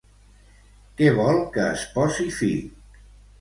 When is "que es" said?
1.59-1.85